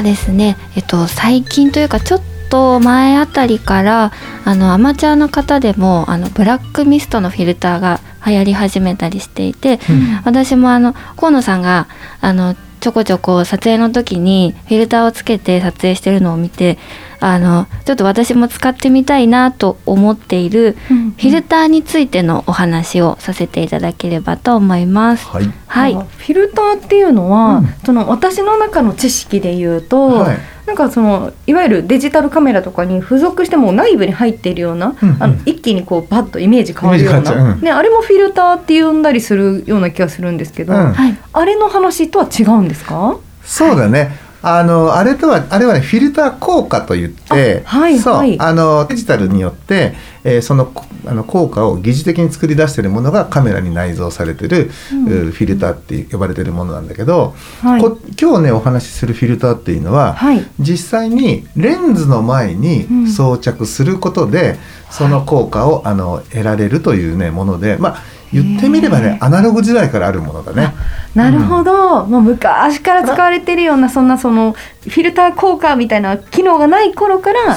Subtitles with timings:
[0.00, 4.12] はですねえっと最近というかちょっと前あたりから
[4.44, 9.78] あのアマチュアの方でもあのブラックミストのフィルターが流行り始めたりしていて、
[10.26, 11.88] 私もあの河野さんが
[12.20, 16.78] あのちょこちょこ撮影の時にフィルターをつけて撮影してるのを見て
[17.20, 25.26] あのちょっと私も使ってみたいなと思っているフィルターについてのお話をさせていただければと思います。
[25.26, 25.52] はい。
[25.66, 27.66] はい、フィルターっていうのは、うん。
[27.84, 30.38] その私の中の知識で言うと、はい
[30.70, 35.16] なんかそのいわゆるデジタルカメラとかに付属しても内部に入っているような、うんうん。
[35.20, 37.38] あの一気にこうバッとイメージ変わるような、っちゃう。
[37.38, 37.60] うん。
[37.60, 40.92] ね、あれもフィルターって呼んだりするような気がするんですけど、うん。
[40.92, 41.18] はい。
[41.32, 43.18] あれの話とは違うんですか？
[43.42, 44.12] そうだね。
[44.42, 48.38] あのあれとはあれはねフィルター効果といって、あはいそう、はい。
[48.38, 55.28] あのデジタルによって、えーそのこあの効果を疑似的に作り出しているものがカメラに内蔵されてる、うん。
[55.28, 57.80] うフィルターって呼ばれているものなんだけど、はい。
[57.80, 60.44] こ今日ねお話しするフィルターっていうのは、はい。
[60.58, 63.06] 実際にレンズの前にうん。
[63.10, 64.56] 装着することで、
[64.90, 70.72] その効果をあの得られるというねもので、まあ言ってみればねアナログ時代からあるものだね。
[71.14, 77.56] なるほど、もう昔から使われてるようなそんなそのフィルター効果みたいな機能がない頃から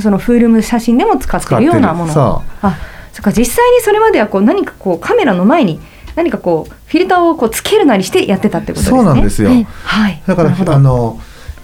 [0.00, 2.78] そのフィルム写真でも使ってるようなものそあ
[3.12, 5.80] そっか実際にそれまではこう何かこうカメラの前に
[6.16, 8.98] 何かこうフィルターをこうつけるなりしてやってたってことですね。
[8.98, 9.50] そうなんですよ。
[9.50, 10.22] はいはい。
[10.26, 11.20] だからあの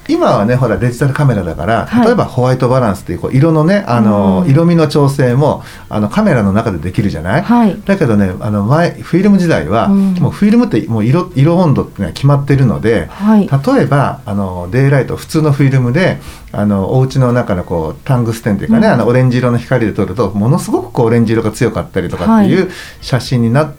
[0.09, 2.07] 今はねほらデジタルカメラだから、はい。
[2.07, 4.51] 例えばホワイトバランスっていうこう色のねあの、うん。
[4.51, 7.81] 色味の調整もあのカメラの中でできるじゃない、はい。
[7.85, 10.15] だけどねあの前フィルム時代は、うん。
[10.15, 13.49] もうフィルムってもう色色温度ってのは決まってるので、はい。
[13.49, 16.19] 例えばあのデイライト普通のフィルムで
[16.53, 18.93] あのお家の中のこうタングステンっていうかね、うん。
[18.95, 23.75] あのオレンジ色の光で撮るとものすごくこうオレンジ色が強かったりとかっていう写真になっ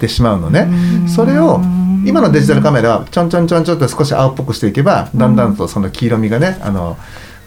[0.00, 0.66] てしまうのね。
[1.02, 1.08] うん。
[1.08, 1.60] それを
[2.06, 6.96] 今のデジタルカメラはちょんちょんちょんちょんと少し青っぽくしていけばだんだんとその黄色みがねあの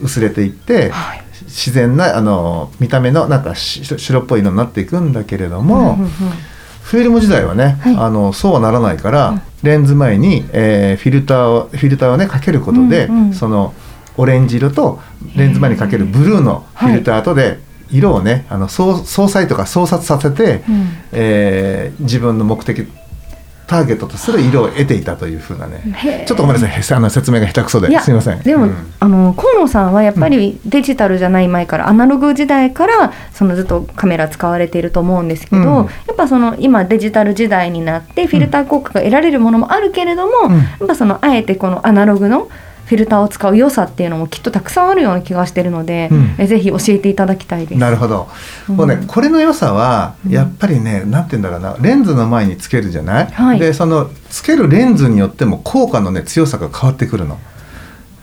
[0.02, 1.24] 薄れていってはい。
[1.46, 6.10] 自然なあの見た目のなんかし白っぽい色になっていくんだけれども、うんうんうん。
[6.84, 7.96] フィルム時代はね、はい。
[7.96, 13.74] あのそうはならないから、レンズ前に、えーフィルターをフィルターをねかけることで、うんうんその
[14.18, 15.00] オレンジ色と
[15.38, 17.60] レンズ前にかけるブルーのフィルターとで
[17.90, 20.88] 色をねあの相相殺とか相殺させて、うん。
[21.14, 22.88] えー自分の目的
[23.70, 26.26] ターゲットとする色を得ていたというふうなね。
[26.28, 26.70] ちょっとごめんなさい。
[26.72, 28.00] へあの説明が下手くそで。
[28.00, 28.40] すいません。
[28.40, 28.94] でも、うん。
[29.00, 35.66] あの河野さんはやっぱりデジタルじゃない前から、アナログ時代からそのずっとカメラ使われていると思うんですけど、うん。
[35.68, 40.58] やっぱその今デジタル時代になってフィルター効果が得られるものもあるけれども、うん。
[40.58, 42.50] やっぱそのあえてこのアナログの
[42.90, 46.36] フィルターを使う良さっていうのもきっとたくさんあるような気がしてるので、うん。
[46.40, 47.80] えぜひ教えていただきたいです。
[47.80, 48.28] なるほど、
[48.68, 48.76] うん。
[48.78, 53.60] もうねこれの良さはうんやっぱりね、なんて言うんだろうなレンズの前につけるじゃない、はい。
[53.60, 57.38] でそのつけるレンズによっても効果のね強さが変わってくるの。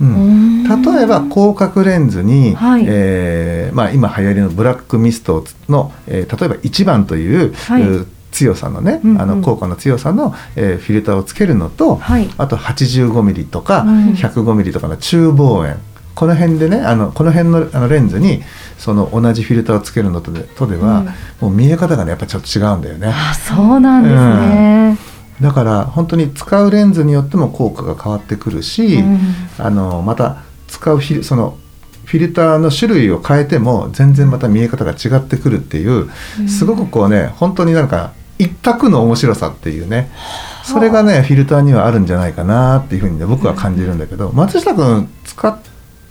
[0.00, 0.82] ううんん。
[0.82, 2.84] 例えば広角レンズに、はい。
[2.88, 7.82] えーまあ、今流行りのブラックミストの、えー例えば1番という、はい。
[7.82, 9.20] う強さのね、うんうん。
[9.20, 12.28] あの効果の強さの、えーフィルターをつけるのと、はい。
[12.36, 14.10] あと85ミリとか、うん。
[14.10, 15.76] 105ミリとかの中望遠。
[16.14, 18.42] この辺でねあのこの辺のあのレンズに
[18.78, 21.04] その同じフィルターをつけるのとでとでは、
[21.40, 23.08] もう見え方がねやっぱちょっと違うんだよね。
[23.08, 24.98] あそうなんですね。
[25.42, 29.18] だから本当に使うレンズによっても効果が変わってくるし、うん。
[29.58, 31.58] あのまた使うフィルその
[32.06, 36.08] フィルターの種類を変えても全然また見え方が違ってくるっていう、
[36.48, 40.10] すごくこうね本当になんか一択の面白さっていうね
[40.62, 45.58] それがねフィルターにはあるんじゃないかなっていうふうにね僕は感じるんだけど、松下君使っ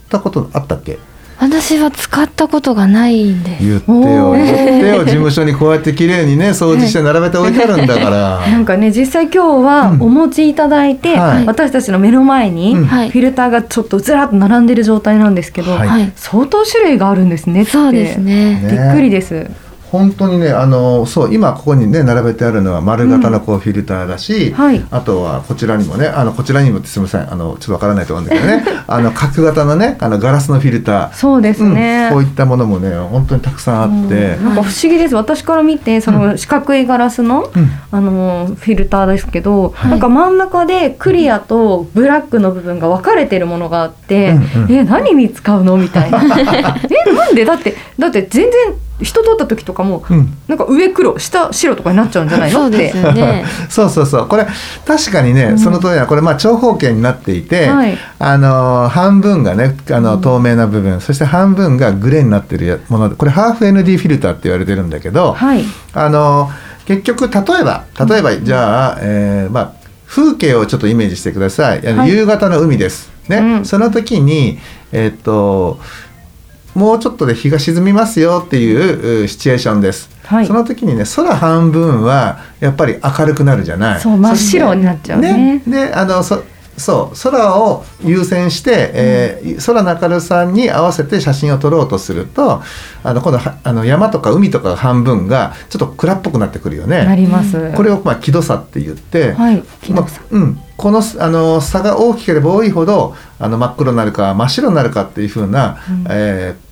[0.09, 0.97] たことあったっけ？
[1.37, 3.63] 私は使ったことがないんです。
[3.65, 8.39] 言ってよ言ってよ事務所にこうやって綺麗にね掃除して並べて置いてあるんだから。
[8.49, 16.13] なんかね実際今日はうんお持ちいただいて、はい私たちの目の前にうんフはいィルターがちょっとずらっと並んでる状態なんですけど、はいはい。
[16.15, 18.61] 相当種類があるんですねってそうですね。
[18.61, 19.47] ねびっくりです。
[19.97, 24.85] 本当にねあのそう今ここにね並べてあるのは丸型のこうフィルターだし、はい。
[24.91, 28.65] あとはこちらにもねあのこちらにもってすみませんあのちょっとわからないと思うんだけどね。
[28.87, 31.13] あの角型のねあのガラスのフィルター。
[31.13, 35.15] そうですね、うん、こういったものもね本当にたくさんあって、なんか不思議です。
[35.15, 37.69] 私から見てその四角いガラスの、うん。
[37.91, 39.91] あのフィルターですけど、はい。
[39.91, 44.71] なんか真ん中でクリアとブラックの部分が分かれてるものがあって、うんうん。
[44.71, 45.77] え何に使うの？
[45.77, 46.21] みたいな。
[46.25, 47.45] えなんで？
[47.45, 48.51] だってだって全然
[49.01, 50.37] 人通った時とかも、うん。
[50.47, 52.59] なんか上黒下白とかになっちゃうんじゃないの？
[52.59, 53.45] そうってですよね。
[53.69, 54.27] そうそうそう。
[54.27, 54.47] これ
[54.85, 55.59] 確かにね、うん。
[55.59, 57.97] その通りなこれまあ長方形になっていて、はい。
[58.19, 65.65] あの半分がねあの透明な部分、そして半分がグレーになってるやものでこれハーフ ND フィルターって言われてるんだけど、はい。
[65.93, 66.49] あの
[66.85, 69.71] 結局例えば例えばじゃあ、えーまあ、
[70.07, 72.11] 風景をちょっとイメージしてください、あのはい。
[72.11, 73.37] 夕方の海です、ね。
[73.37, 73.65] うん。
[73.65, 74.59] その時に
[74.91, 75.79] えっと
[76.75, 80.45] もうちょっとで日が沈みますよっていううシチュエーションです、はい。
[80.45, 84.01] その時にね空半分はやっぱり明るくなるじゃない。
[84.01, 85.63] そう真っ白になっちゃうね。
[85.65, 86.43] であのそ
[86.77, 92.61] そう空を優先して、えー空の明るさに合わせて写真を撮ろうとすると
[93.01, 97.15] あの今度はあの山とか海とかが半分がちょっと暗っぽくなってくるよなね。
[97.15, 97.71] ります。
[97.75, 106.05] これをまあ気度差って言って、はい気ま度差あうん、このあの差が大きければ多いほどあの真っ黒になるか真っ白になるかっていう風な、うん。
[106.09, 106.64] えー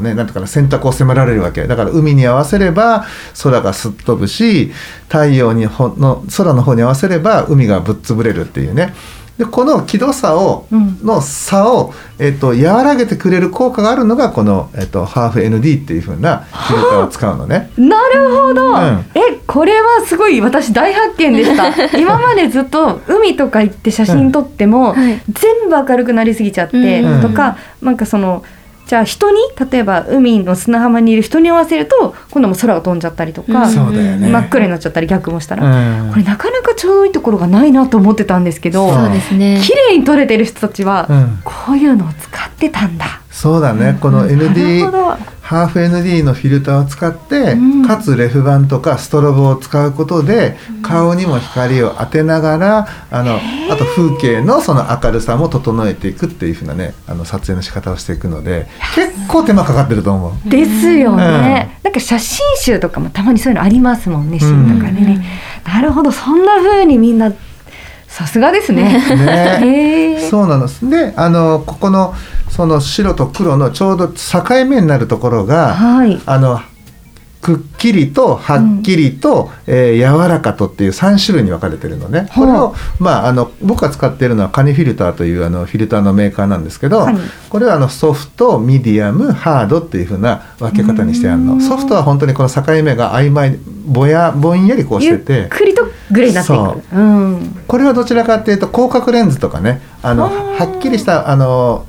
[0.00, 1.66] ね、なんていうかな選択を迫られるわけ。
[1.66, 3.06] だから海に合わせれば
[3.42, 4.72] 空がすっ飛ぶし
[5.08, 8.94] 太陽にほの空の方に合わせれば海がぶっ潰れるっていうね。
[9.38, 10.98] でこの気度差を、うん。
[11.04, 17.70] の差を、えっと和らげてくれる効果があるのがこの、えっとハーフ ND っていう風なフィルターを使うのね。
[17.78, 19.06] なるほど、ん。
[19.14, 21.68] えこれはすごい私大発見でした。
[21.96, 25.22] 今までずっと海とか行って写真撮っても、はい。
[25.28, 27.22] 全部明るくなりすぎちゃって、うん。
[27.22, 28.42] とかなんかその
[28.88, 29.36] じゃあ人に
[29.70, 33.70] 例えば海の砂浜にいる人に合わせると今度も空が飛んじゃったりとか、うん。
[33.70, 34.30] そうだよね。
[34.30, 36.10] 真っ暗になっちゃったり逆もしたら、うん。
[36.10, 39.60] これなかなかちょうどいいところがないなと思ってたんですけどそうですね。
[39.62, 41.38] 綺麗に撮れてる人たちは、うん。
[41.44, 43.20] こういうのを使ってたんだ。
[43.40, 44.90] そうだね、このな ND
[45.42, 47.86] ハーフ ND のフィルターを使って、うん。
[47.86, 53.38] かつレフ板とかストロボを使うことで、顔にも光を当てながらあの
[53.70, 60.50] あと風景のその明るさも整えていくっていう風なねあの撮影の仕方をしていくので結構手間かかってると思う。
[60.50, 65.24] ですよね、なんか写真集とかもたまにそういうのありますもんね、シーンとかでね、
[65.64, 66.10] なるほど。
[66.10, 67.32] そんな風にみんな
[68.18, 68.98] さすがですね。
[69.60, 72.14] ねそうなのであのここの
[72.50, 76.20] その白と黒のちょうど境目になるところが、はい。
[76.26, 76.60] あの
[77.40, 82.28] くっきりとはっきりと、えー柔らかとっていう3種類に分かれてるのね。
[82.34, 87.06] これを、まあ、あの僕が使っているのはカニフィルターというあのフィルターのメーカーなんですけど
[87.48, 91.58] これはあのソフトミディアムハードっていうふうな分け方にしてあるうん。
[91.58, 96.80] のソフトは本当にこの境目が曖昧ぼやぼんやりこうしゆっててくりとグレーになっていそう。
[96.80, 96.96] く。
[96.96, 97.64] うん。
[97.66, 101.86] これはどちらかっていうと広角レンズとかねあのはっきりしたあの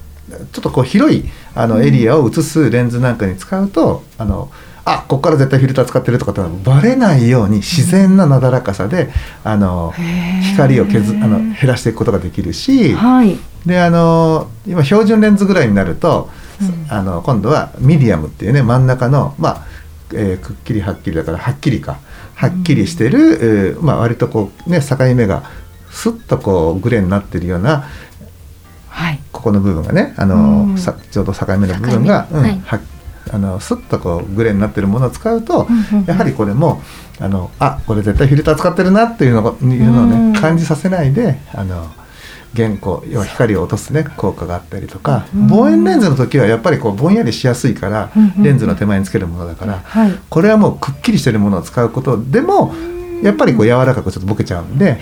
[0.51, 1.25] ちょっとこう広い
[1.55, 4.49] あのエリアを映すレンズなんかに使うと、あの
[4.91, 9.09] あここから絶対フィルター使ってるとかってバレないように自然ななだらかさで、
[9.43, 9.93] あの
[10.53, 13.37] 光を削あの減らしていくことができるしはい。
[13.65, 16.29] であの今標準レンズぐらいになると、
[16.61, 16.91] うん。
[16.91, 19.65] あの今度はミディアムっていうね真ん中のまあ、
[20.13, 21.99] えーくっきりはっきりだからはっきりか
[22.35, 25.43] はっきりしてる、えーまあ、割とこうね境目が
[25.91, 27.85] スッとこうグレーになってるような
[28.87, 29.19] はい。
[29.31, 30.73] ここの部分がねあうん。
[30.73, 32.79] のさちょうど境目の部分が、はいうんは
[33.31, 35.67] あのスッとこうグレーになってるものを使うと、
[36.05, 36.81] やはりこれも
[37.19, 40.33] あのあこれ絶対フィルター使ってるなっていうのをいうのをうん。
[40.33, 41.91] ね感じさせないであの
[42.55, 45.47] 原光要は光を落とすね効果があったりとか、うん。
[45.47, 50.11] 望遠レンズの時はやっぱりこうぼんやりしやすいから、レンズの手前につけるものだから、はい。
[50.29, 52.73] これはもうくっきりしてるものを使うことでも
[53.23, 54.97] やっぱりこう柔らかくちょっとボケちゃうんで。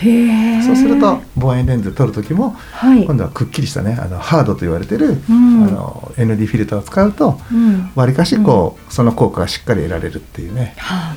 [0.65, 3.05] そうすると望遠レンズ撮る時もはい。
[3.05, 7.91] 今度はくっきりしたねあのハードと言われてる、うんあの ND フィルターを使うとうん。
[7.95, 10.74] わりかしこう、その効果がしっかり得られるっていうね。
[10.77, 11.15] はあ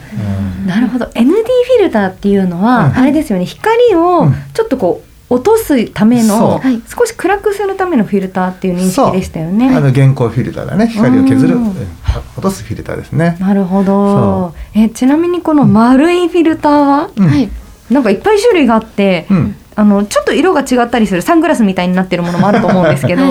[0.61, 9.69] うんなるほど ND フィルターっていうのは、うんあれですよね光をうんちょっとこう落とすための、少し暗くするためのフィルターっていう認識でしたよね。
[9.69, 10.89] あの原光フィルターだね。
[10.89, 13.37] 光を削る、落とすフィルターですね。
[13.39, 14.53] なるほど。
[14.53, 17.29] そえちなみにこの丸いフィルターは、うん。
[17.29, 17.49] はい。
[17.91, 23.23] なんかいっぱい種類があって、うんあのちょっと色が違ったりするサングラスみたいになってるものもあると思うんですけど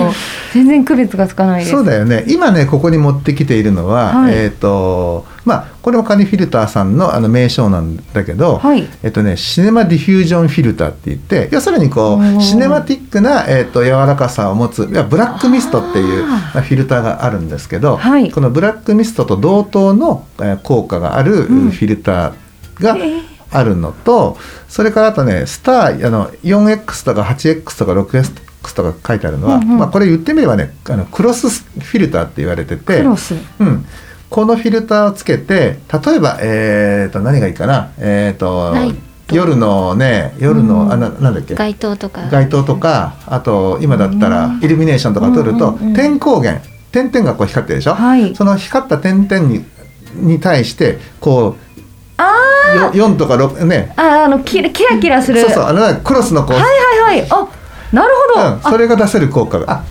[0.52, 1.70] 全然区別がつかないです。
[1.70, 2.24] そうだよね。
[2.28, 4.34] 今ねここに持ってきているのは、はい。
[4.34, 8.88] えっ、とまあこれもカニフィルターさんのあの名称なんだけど、はい。
[9.02, 18.30] えっとねシネマディフュージョンフィルターって言って要するにこうシネマティックな、えっと柔らかさを持ついやブラックミストっていうフィルターがあるんですけど、はい。
[18.30, 21.70] このブラックミストと同等の、えー効果があるうん。
[21.70, 24.36] フィルターが、えーあるのと
[24.68, 29.78] それからあとねスターあの 4X とか 8X とか 6X とか書いてあるのは、うんうん。
[29.78, 33.34] まあ、これ言ってみればねあのクロスフィルターって言われててクロス。
[33.58, 33.84] うん、
[34.28, 38.74] このフィルターをつけて例えば、えー、と何がいいかな、えー、と
[39.32, 40.92] 夜のね夜の、うん。
[40.92, 41.54] あななんだっけ？
[41.54, 42.28] 街灯とか。
[42.30, 44.60] 街灯とかあと今だったらうん。
[44.62, 45.94] イルミネーションとか撮ると、うんうんうん。
[45.94, 46.62] 点光源。
[46.92, 48.34] 点々がこう光ってるでしょ、はい。
[48.34, 49.64] その光った点々に
[50.16, 51.80] に対してこう
[52.16, 52.30] あよ
[52.92, 53.92] 4とか6ね。
[53.96, 55.40] ーああのキラキラキラする。
[55.40, 57.26] そうそうあのクロスのこう、はいはいはい。
[57.30, 57.46] あ
[57.92, 59.72] なるほど、うん、それが出せる効果が。
[59.72, 59.84] あ。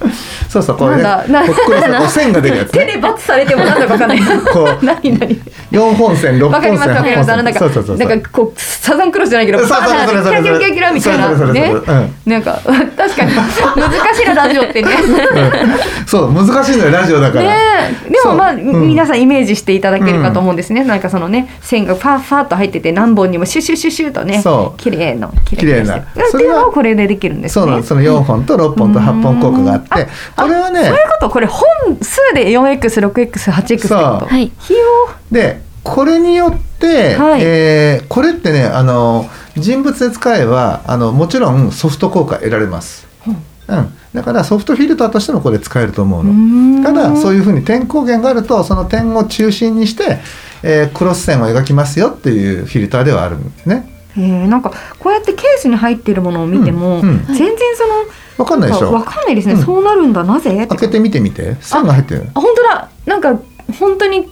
[0.50, 1.74] そうそうこれねなんここ
[2.06, 2.86] う線が出るやつね。
[2.86, 4.20] 手でバツされてもなんだかわかんない。
[4.52, 5.42] こう何何。
[5.72, 7.28] 4本線6わかり本線ますわかります。
[7.28, 8.08] なんかそうそうそうそう。
[8.08, 12.60] なんかこうサザンクロスじゃないけどそうそうそうそうそうキラキラキラキラみたいなそうそうそうねそううんなんか
[12.96, 31.30] 確かに難しいなラジオってねうんそう難しいのよラジオだから、でもまあ、そううん皆さんイメージしていただけるかと思うんですね、なんかそのね線がファーファと入ってて何本にもシュシュシュシュとねそう綺麗な綺綺麗なっていうのをこれでできるんですねそのその4本と6本と8本効果があってこれはねそういうこと。
[31.32, 31.64] これ本
[32.02, 33.88] 数で 4X6X8X ってこと。
[33.88, 33.98] そう。
[33.98, 34.52] はい。
[34.64, 34.86] 費用
[35.32, 37.42] でこれによって、はい。
[37.42, 39.28] えーこれってねあの
[39.58, 46.84] 人物で使えばあのもちろんソフト効果得られます、うん、だからソフトフィルターとしてもこれ使えると思うの。
[46.84, 50.20] ただそういうふうに点光源があるとその点を中心にして、
[50.64, 57.26] えークロス線を描きますよっていうフィルターではあるんですねへえなんかこうやってケースに入っているものを見ても、うんうん。
[57.28, 57.94] 全然その
[58.38, 58.92] わかんないでしょ。
[58.92, 59.64] わかんないですね、うん。
[59.64, 60.66] そうなるんだなぜ？
[60.68, 61.58] 開けてみてみて。
[61.62, 62.30] 線が入ってる。
[62.34, 62.90] あ本当だ。
[63.06, 63.40] なんか
[63.80, 64.28] 本当に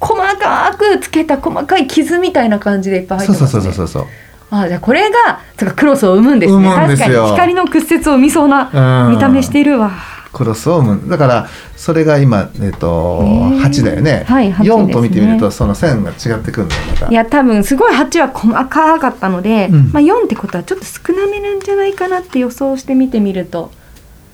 [0.00, 4.12] 細かくつけた細かい傷みたいな感じでいっぱい入ってます、そうそうね、そうそうそう。
[4.50, 5.40] あじゃあこれが
[5.74, 6.68] クロスを生むんですね。
[6.68, 9.14] 確かに光の屈折を生みそうなうん。
[9.14, 9.90] 見た目しているわ
[10.36, 11.08] クロスを生む。
[11.08, 13.60] だからそれが今、えっとへー。
[13.62, 17.08] 8だよね、はい8 4と見てみるとその線が違ってくるんだよまた。
[17.08, 19.92] いや多分すごい8は細かかったので、うん。
[19.92, 23.70] まあ、4ってことはちょっと少なめなんじゃないかなって予想して見てみると。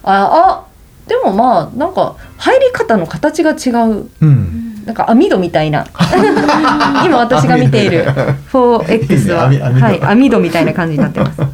[0.02, 0.66] ああ
[1.06, 4.08] でもまあなんか入り方の形が違う。
[4.20, 4.82] うん。
[4.84, 5.86] なんか網戸みたいな。
[7.06, 8.04] 今私が見ている
[8.52, 9.84] 4X は、網網戸。
[9.84, 11.40] はい、網戸みたいな感じになってます。
[11.40, 11.46] は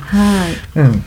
[0.74, 0.78] い。
[0.78, 1.04] うん、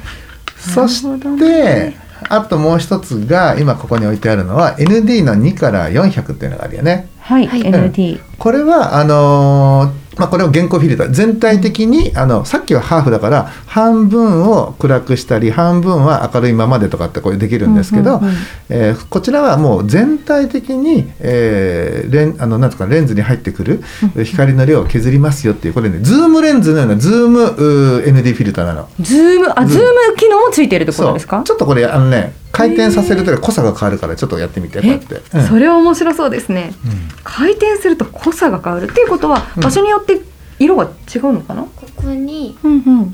[0.55, 7.09] そして、ねあともう一つが今ここに置いてあるのは ND の2から400っていうのがあるよね。
[7.19, 8.19] はい、はい ND。
[8.37, 11.09] これはあのーまあ、これを減光フィルター。
[11.09, 18.35] 全体的にあのさっきはハーフだから半分を暗くしたり半分は明るいままでとかってこれできるんですけど、うんうんうん。
[18.69, 23.81] えーこちらはもう全体的に、えーレンあのなんですかレンズに入ってくる
[24.23, 28.87] 光の量を削りますよっていうこれねズームレンズのようなズームうー ND フィルターなの。
[29.01, 31.41] ズーム、あ、うんズーム機能もついているってことですか？
[31.43, 35.21] ちょっとこれあのね回転させると濃さが変わるからちょっとやってみてこうやえって。
[35.33, 36.73] うんそれは面白そうですね。
[36.85, 36.91] うん
[37.23, 40.21] 回転すると濃さが変わるっていうことは、うん場所によって
[40.59, 43.05] 色が違うのかな、ここにうんうん、あ、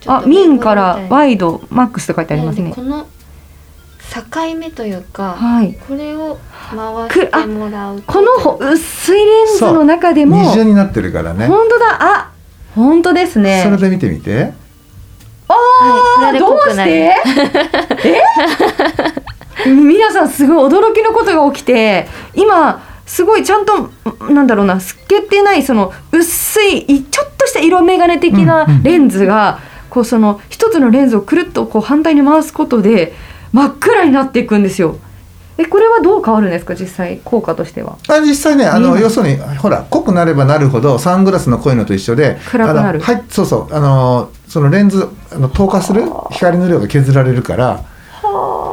[0.00, 2.82] ちょっとミンからワイド、マックスって書いてありますねこ。
[2.82, 3.06] の
[4.12, 5.78] 境目というか、はい。
[5.86, 6.38] これを
[6.70, 6.78] 回
[7.10, 11.46] してもらうとこのほ薄いレンズの中でも、二重になってるからね。
[11.46, 12.30] 本当だ、あ、
[12.74, 13.62] 本当ですね。
[13.64, 14.52] それで見てみて。
[15.52, 17.14] ああ、どうして？
[18.04, 18.22] え？
[19.66, 23.90] 皆さんすごい驚きのことが起きて今すごいちゃんと
[24.32, 29.58] なんだろうな透けてないその薄いいちょっとした色眼鏡的なレンズが、
[29.90, 33.12] こうその一つのレンズをくるっとこう反対に回すことで
[33.52, 34.96] 真っ暗になっていくんですよ。
[35.58, 36.74] えこれはどう変わるんですか？
[36.74, 37.98] 実際効果としては。
[38.08, 43.00] あ実際ねあの要するにほら濃くなればなるほどサングラスの濃いのと一緒で暗くなる。
[43.00, 43.74] はいそうそう。
[43.74, 47.84] あのそのレンズあの透過する光の量が削られるから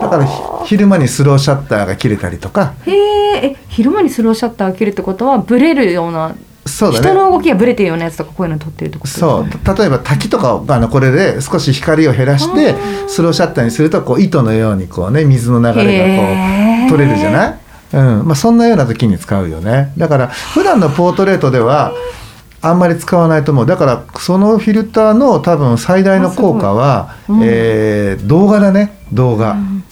[0.02, 2.74] だからひ昼間にスローシャッターが切れたりとか。
[2.86, 2.96] へー
[3.40, 7.08] え昼間にスローシャッターを切るってことはブレるようなそうだね。
[7.08, 9.50] 人の動きがブレてるようなやつとかこういうの撮ってるってことですかそう。
[9.76, 12.76] た例えば滝とかをあのこれで少し光を減らして
[13.08, 17.60] スローシャッターにするとこう糸のようにこうね水の流れがこう取れるじゃない、
[17.94, 18.26] うん。
[18.26, 19.94] まあ、そんなような時に使うよね。
[19.98, 21.94] だから普段のポートレートでは
[22.70, 23.66] あんまり使わないと思う。
[23.66, 27.40] だからそのフィルターの多分最大の効果は、うん。
[27.44, 29.00] えー動画だね。
[29.12, 29.52] 動画。
[29.52, 29.84] うん。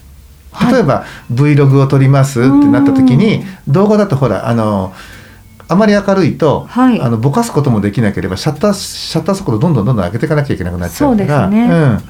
[0.72, 4.94] 例えば Vlog を撮りますってなった時に、動画だとほらあの
[5.67, 7.01] あまり明るいと、はい。
[7.01, 11.41] あのぼかすこともできなければシャッターシャッター速度どんどんどんどん上げていかなきゃいけなくなっちゃうから。
[11.44, 11.70] そうですね。
[11.70, 12.01] うん、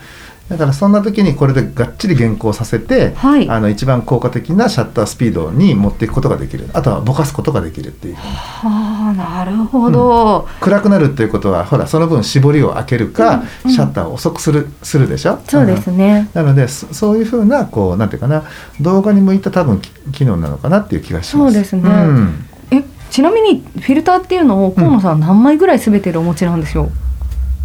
[0.50, 3.50] だからそんな時にこれでがっちり原稿させて、はい。
[3.50, 6.70] あの一番効果的なシャッタースピードに持っていくことができる。
[6.74, 8.16] あとはぼかすことができるっていう。
[8.16, 15.40] はあなるほど、暗くなるっていうことはほらその分絞りを開けるか、うんシャッターを遅くするするでしょ？
[15.48, 15.98] そうですん。
[15.98, 18.44] ね、なのでそそういうふうなこうなんていうかな
[18.80, 21.54] 動画に向いた多分き機能なのかなっていう気がします。
[21.54, 21.90] そうですね。
[21.90, 22.46] ん。
[22.72, 26.90] えちなみにフィルターっていうのを河野さん何枚ぐらい全てでお持ちなんですよ、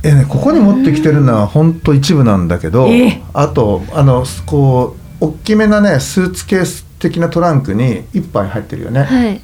[0.03, 9.03] えね、ここに持ってきてるのは本当一部なんだけど、ええあとあのこう大きめなねスーツケース的なトランクに一杯入ってるよね。
[9.03, 9.41] はい。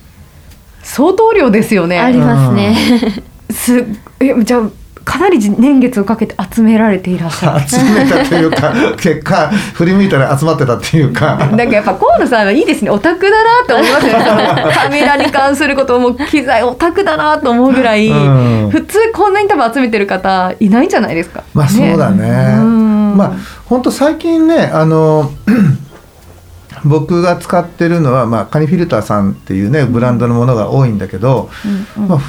[0.82, 1.98] 相当量ですよね。
[1.98, 2.76] ありますね、
[3.50, 3.84] す
[4.20, 4.70] えじゃあ
[5.06, 7.68] かなり年月をかけて集められていらっしゃる。
[7.68, 11.36] 集めたというか結果振り向いたら集まってたっていうか。
[11.36, 18.14] なんかやっぱ河野さんはいいですねオタクだなって思いますねそのカメラに関することも機材オタクだなと思うぐらい、う
[18.66, 18.70] ん。
[18.70, 21.44] 普通こんなに多分集めてる方いないんじゃないですか。
[21.54, 22.56] まあそうだね。
[22.58, 23.16] うん。
[23.16, 23.36] まあ
[23.66, 25.30] 本当最近ねあの
[26.84, 31.48] 僕が使ってるのは、まあ、カニフィルターさんっていうねブランドのものが多いんだけど、
[31.96, 32.08] うんうん。
[32.08, 32.20] まあ、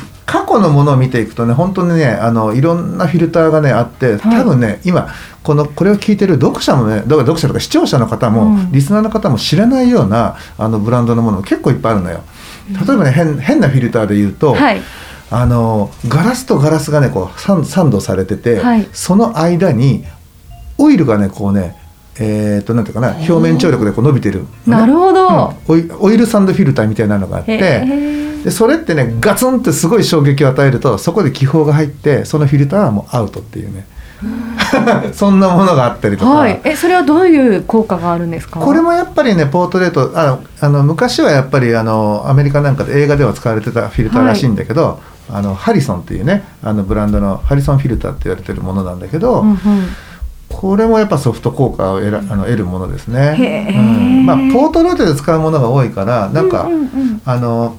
[0.58, 8.72] 過去のものを見ていくとね本当にねあのいろんなフィルターがねあって多分ね、今このこれを聞いてる読者もねだから読者とか視聴者の方も、うん。
[8.72, 12.24] リスナーの方も知らないようなあのブランドのもの結構いっぱいあるのよ。
[12.70, 14.82] 例えばね変変なフィルターで言うと、はい。
[15.30, 18.88] あのガラスとガラスがねこうサンドされてて、はい。
[18.94, 20.04] その間に
[20.78, 21.76] オイルがねこうね
[22.20, 25.98] えー、となんていうかな表面張力でこう伸びてるのね、なるほど、うん。
[26.00, 33.86] オイルサンドフィルターみたいなのがあっへてーでそれってねガツンってすごい衝撃を与えるとそこで気泡が入ってそのフィルターはもうアウトっていうね。
[35.14, 36.60] そんなものがあったりとか、はい。
[36.64, 38.60] えそれはどういう効果があるんですか？
[38.60, 45.00] これもやっぱりねポートレートあのあの昔はやっぱりあのアメリカなんかで映画では使われてたフィルターらしいんだけど、
[45.32, 49.58] あのハリソンっていうねあのブランドのハリソンフィルターって言われてるものなんだけど、うんうん。
[50.50, 53.68] これもやっぱソフト効果を得らあの得るものですね。
[53.78, 54.26] うん。
[54.26, 57.22] まあ、ポートレートで使うものが多いからなんか、うんうんうん。
[57.24, 57.76] あの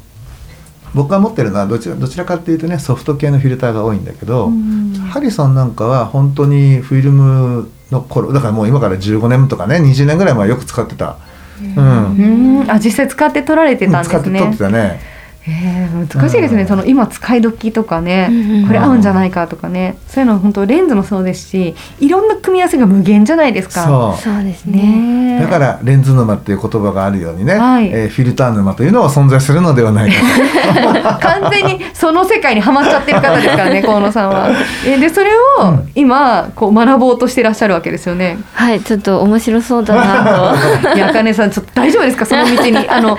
[0.94, 4.92] 僕が持ってるのはどちらどちらかっていうとねソフト系のフィルターが多いんだけど、うん。
[5.10, 11.18] ハリソンなんかは本当にフィルムの頃だからもう今から15年とかね20年ぐらい前はよく使ってた、
[11.60, 12.60] うん。
[12.60, 12.70] うん。
[12.70, 14.20] あ実際使って撮られてたんですね。
[14.20, 15.00] 使って撮ってたね
[15.50, 16.68] えー、難しいですね、うん。
[16.68, 18.66] その今使い時とかね、うんうん。
[18.66, 19.96] これ合うんじゃないかとかね。
[20.06, 23.84] そういうの本当レンズもそうですしいろんな組み合わせが無限じゃないですか。
[23.84, 24.22] そう。
[24.22, 24.82] そうですね。
[24.82, 27.88] ねだからレンズ沼っていう言葉があるようにね、はい。
[27.88, 34.50] えーフィルター沼というのは存在するのではないか 完全にその世界にはまっちゃってる方ですからね 河野さんは。
[34.86, 35.30] えーでそれ
[35.60, 35.88] をうん。
[35.94, 38.38] 今こう学ぼうとしていらっしゃるわけですよね。
[38.52, 40.54] はいちょっと面白そうだな
[40.94, 42.26] いや茜さんちょっと大丈夫ですか？
[42.26, 42.88] その道に。
[42.88, 43.16] あの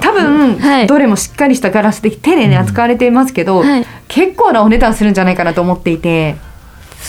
[0.00, 0.86] 多分、はい。
[0.86, 3.86] どれもしっかりしたガラスで丁寧に扱われていますけど、はい。
[4.08, 6.36] 結構なお値段するんじゃないかなと思っていて。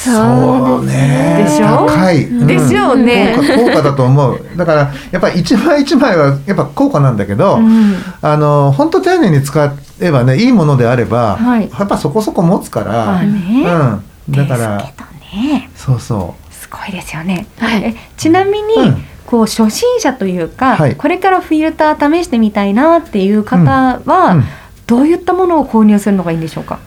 [0.03, 1.45] とそうね。
[1.45, 1.87] でしょ？
[1.87, 2.47] 高い、うん。
[2.47, 3.33] ですよね。
[3.37, 4.41] 効果効果だと思う。
[4.57, 7.95] だからやっぱり一枚一枚はやっぱ効果なんだけど、うん。
[8.21, 11.69] あの本当丁寧に使えばねいいものであれば、はい。
[11.69, 14.01] やっぱそこそこ持つから、まあね。
[14.27, 15.09] うん、だからですけど
[15.41, 15.69] ね。
[15.75, 17.47] そうそすごいですよね。
[17.57, 17.83] はい。
[17.83, 20.95] えちなみに、うんこう初心者というか、はい。
[20.95, 24.43] これからフィルター試してみたいなっていう方は、うん。
[24.87, 26.75] どういったものを購入するのがいいんでしょうか？
[26.75, 26.79] う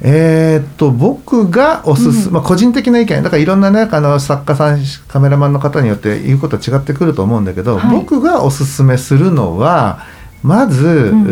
[0.00, 2.34] えーっと僕がおすす、うん。
[2.34, 7.96] まあ、個人的な意見だからいろんなねあの作家さんカメラマンの方によって言うことは違ってくると思うんだけど、はい。
[7.96, 10.00] 僕がおすすめするのは
[10.42, 11.24] まず、ん。
[11.24, 11.28] う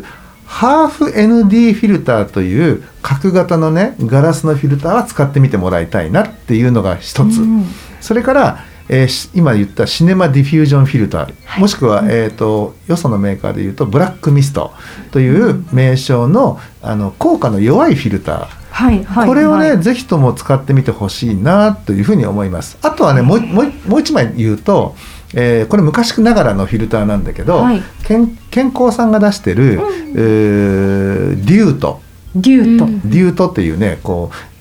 [0.00, 0.04] ー
[0.44, 7.64] ハーフ ND フィルターという角型のねガラスのフィルターは使ってみてもらいたいなっていうのが一つ、うん。
[8.00, 11.60] それから、えーし今言ったシネマディフュージョンフィルター、はい。
[11.60, 14.72] もしくは、えー、とよそのメーカーで言うとブラックミスト。
[15.10, 19.28] という名称のあの効果の弱いフィルター、はいはい。
[19.28, 22.78] これをね、はいぜひとも使ってみてほしいなというふうに思います。
[22.82, 24.94] あとはねもうもうもう一枚言うと、
[25.34, 27.82] えーこれ昔ながらのフィルターなんだけど、はい。
[28.04, 29.80] 健健康さんが出してる、
[30.14, 32.00] えーデュート。
[32.34, 32.84] デュート。
[32.84, 34.51] うんデュートっていうねこう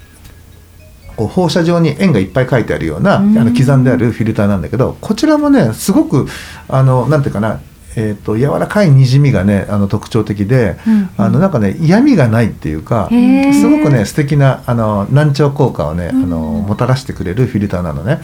[1.22, 3.34] こう放射状に円がいっぱい書いてあるようなあうん。
[3.34, 6.28] の刻んであるフィルターなんだけどこちらもねすごく
[6.68, 7.62] あのなんていうかな
[7.98, 18.22] えー、と柔らかいにじみがねあの特徴的で、うんあのなんかね嫌味がないっていうかすごくね素敵なあの難聴効果をね、あのもたらしてくれるフィルターなのね。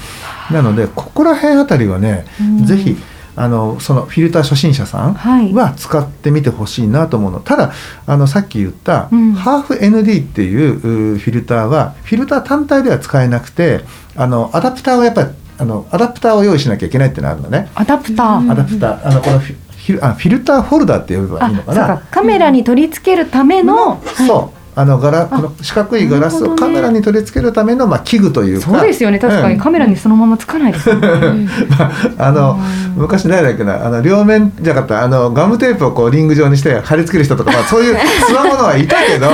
[0.51, 2.65] なのでここら辺あたりはね、うん。
[2.65, 2.95] ぜひ
[3.39, 5.53] あのそのフィルター初心者さんはい。
[5.53, 7.39] は使ってみてほしいなと思うの。
[7.39, 7.71] ただ
[8.07, 9.33] あのさっき言った、うん。
[9.33, 13.81] ハーフ ND っていううフィルターはフィルター単体では使えなくて
[14.15, 17.69] あのアダプターをやっぱりあのアダプターを用意しなきゃいけないっていうのがあるのね。
[17.75, 18.51] アダプター。
[18.51, 19.07] アダプター。
[19.07, 21.87] あのこのフィルあフィルターホルダーって呼べばいいのかな。
[21.87, 22.03] そうか。
[22.09, 28.67] カメラに取り付けるための、そうあのガラこの四角いガラスをカメラに取り付けるための、まあ、器具というか。
[28.67, 29.17] そうですよね。
[29.17, 29.59] 確かにうん。
[29.59, 31.49] カメラにそのままつかないですよね、
[32.19, 32.59] あの
[32.95, 33.01] うん。
[33.01, 39.27] 昔誰だっけなあの両面じゃなかったあのガムテープをこうリング状にして貼り付ける人とか、まあ、そういうつわものはいたけど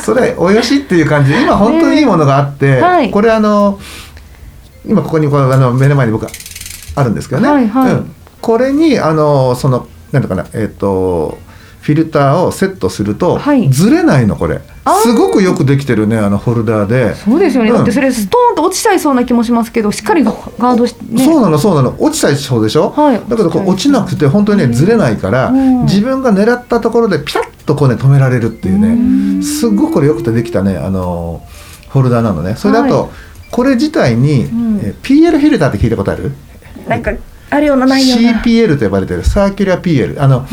[0.00, 3.10] それおよしっていう感じで今本当にいいものがあって、ねはい。
[3.10, 3.78] これあの
[4.88, 6.26] 今ここにこのあの目の前に僕
[6.94, 7.92] あるんですけどね、はいはい。
[7.92, 11.36] うん、これにあのそのなんていうかなえっ、と
[11.84, 13.68] フィルターをセットすると、はい。
[13.68, 14.62] ずれないのこれ。
[15.02, 17.14] すごくよくできてるねあのホルダーで。
[17.14, 21.94] そうですよね、うんだってそれストーンと落ちちゃいそうな気もしますけどしっかりガードして、ね、そうなのそうなの。
[21.98, 23.20] 落ちたりそうでしょ、はい。
[23.28, 25.82] だけどこう落ちなくて本当にねずれないから、うん。
[25.82, 31.46] 自分が狙ったところでピタッとこうね止められるっていうね、すっごくこれよくてできたねあの
[31.90, 32.54] ホルダーなのね。
[32.56, 33.10] それだと、はい。
[33.50, 34.80] これ自体に、ん。
[34.82, 36.32] え PL フィルターって聞いたことある？
[36.88, 37.12] なんか
[37.50, 38.40] あるようなないような。
[38.40, 39.22] CPL と呼ばれてる。
[39.24, 40.46] サーキュラー PL あの、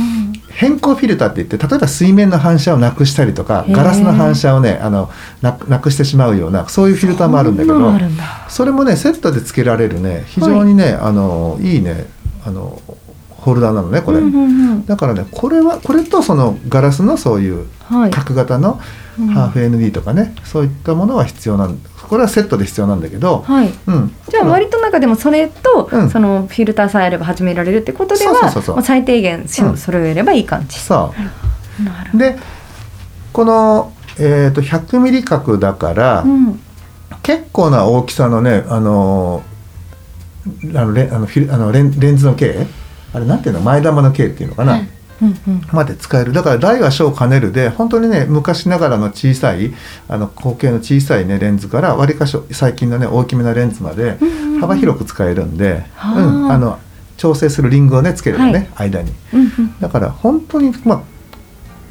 [0.51, 5.09] 変更フィルターって言って例えば水面の反射をなくしたりとかガラスの反射をねあの
[5.41, 7.91] ななくしてしまうようなそういうフィルターもあるんだけど
[8.49, 12.05] それもねセットでつけられるね非常にね、あのいいね
[12.45, 12.81] あの
[13.29, 14.19] ホルダーなのねこれ、
[14.85, 18.11] だからねこれはこれとそのガラスのそういうはい。
[18.11, 18.79] 角型の
[19.21, 19.33] うん。
[19.33, 21.77] ハーフ ND とかね、そういったものは必要なん
[22.09, 23.73] これはセットで必要なんだけど、はい。
[23.87, 26.09] うん、じゃあ割となんかでもそれと、うん。
[26.09, 28.75] そのフィルターさえあれば始められるってことではそうそうそうそう。
[28.75, 29.77] まあ最低限しうん。
[29.77, 31.11] 揃えればいい感じ、さ
[31.83, 32.37] なるほあで
[33.31, 36.59] この、えー、と100ミリ角だから、ど、うん、
[37.23, 39.51] 結構な大きさのねあのー
[40.75, 42.65] あのレあのフィルあのレンレンズの径
[43.13, 43.61] あれなんていうの？
[43.61, 44.81] 前玉の径っていうのかな、
[45.71, 46.33] まで使える。
[46.33, 49.73] だから大は小兼ねるで本当にね昔ながらの小さい
[50.07, 54.17] あの口径の小さいねレンズからわりかし最近のね大きめのレンズまで
[54.59, 56.21] 幅広く使えるんで、はあ。
[56.21, 56.79] うん、あの
[57.17, 58.89] 調整するリングをねつけるのね、はい。
[58.89, 59.13] 間に。
[59.33, 59.79] うん。
[59.79, 61.10] だから本当にまあ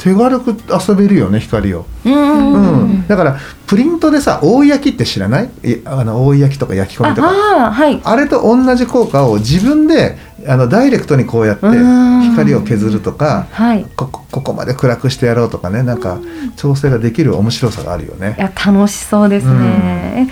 [0.03, 0.57] 手軽く
[0.89, 3.07] 遊べるよね光を、うんうんうんうん。
[3.07, 3.37] だから
[3.67, 5.51] プリントでさ覆い焼きって知らない？
[5.63, 7.71] いあの覆い焼きとか焼き込みとか。
[7.71, 8.01] はい。
[8.03, 10.17] あれと同じ効果を自分で
[10.49, 12.23] あのダイレクトにこうやってうん。
[12.31, 13.87] 光を削るとかはい。
[13.95, 15.83] ここまで暗くしてやろうとかね。
[15.83, 16.19] なんか
[16.57, 18.37] 調整ができる面白さがあるよね。
[18.39, 18.41] い。
[18.41, 20.29] や楽しそうですね、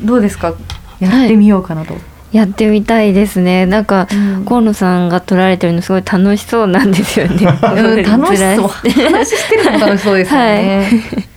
[0.00, 0.54] えどうですか？
[1.00, 1.94] やってみようかなと、
[2.32, 3.66] やってみたいですね。
[3.66, 4.44] なんか、うん。
[4.46, 7.46] 河野さんが撮られてるのすごい楽しそうなんですよね。
[7.76, 8.68] うん、 楽しそう。
[8.68, 10.88] 話してるのも楽しそうですよね、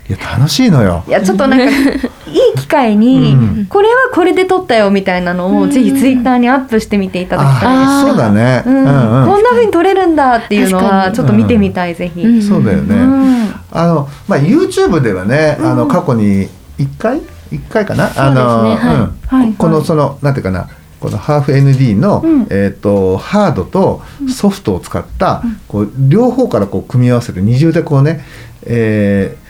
[0.10, 0.12] い。
[0.14, 1.04] や楽しいのよ。
[1.06, 1.12] い、。
[1.12, 3.66] やちょっとなんか いい機会に、うん。
[3.68, 7.60] これはこれで撮ったよみたいなのを、ぜひツイッターにアップしてみていただきたい。
[7.60, 8.64] ですあそうだね。
[8.66, 9.28] ううんんうん。
[9.28, 12.42] こんな風に撮れるんだっていうのはちょっと見てみたい、ぜひ、うん。
[12.42, 12.96] そうだよね。
[12.96, 13.54] うん。
[13.74, 17.20] あのまあ YouTube ではね、あの過去に一回？
[17.52, 18.96] 一回かな、あの、はい。
[18.96, 19.18] うん。
[19.28, 19.54] はい。
[19.58, 20.68] このそのなんていうかな？
[21.06, 22.48] このハーフ ND の、うん。
[22.50, 28.24] えっ、とハードとソフトを使った、こう両方からこう組み合わせて二重でこうね、
[28.64, 29.46] えー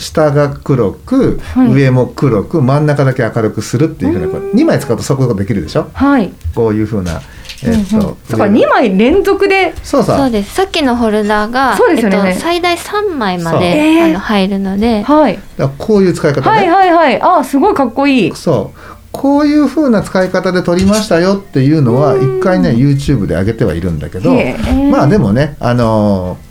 [0.00, 1.72] 下が黒く、はい。
[1.72, 5.90] 上も黒く真ん中だけ明るくするっていうふうなこう2枚使うとそこができるでしょ？
[5.92, 7.20] はい、こういうふうな、
[7.64, 8.16] えーっとうんうん。
[8.30, 9.74] だから2枚連続で。
[9.82, 10.16] そうそう。
[10.16, 10.54] そうです。
[10.54, 12.22] さっきのホルダーが、そうですよね。
[12.28, 14.04] えっと、最大3枚まで、えー。
[14.04, 15.38] あの入るので、はい、
[15.78, 17.20] こういう使い方ね、はいはいはい。
[17.20, 18.32] あすごいかっこいい。
[18.36, 24.32] そうこういう風な使い方で撮りましたよっていうのは一回ね YouTube で上げてはいるんだけど
[24.90, 26.48] まあでもねあのー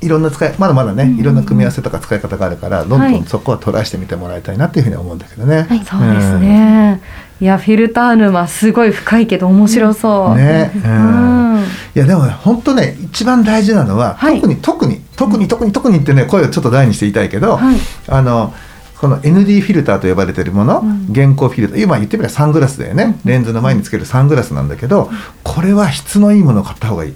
[0.00, 3.12] いろんな使いまだまだねいろんな組み合わせとか使い方があるからどんはい。
[3.12, 5.62] どんそこはトライしてみてもらいたいなっていうふうに思うんだけどね。
[5.62, 7.02] はいそうですね、
[7.40, 11.54] いやフィルター沼すごい深いけど面白そう、ね、ううん。
[11.56, 14.40] んいやでもね本当ね一番大事なのは、はい。
[14.40, 17.78] 特に特に特に特に特にってね声をちょっと大にして言いたいけど、はい。
[18.06, 18.54] あの
[19.00, 21.06] この ND フィルターと呼ばれてるもの、うん。
[21.10, 21.82] 現光フィルター。
[21.82, 25.10] 今言ってみればサングラスだよね、レンズの前につけるサングラスなんだけど
[25.44, 27.14] これは質のいいものを買った方がいい。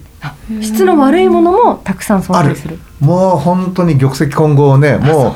[0.60, 2.78] 質の悪いものもたくさん存在する。
[3.00, 5.34] もう本当に玉石混合をねもそう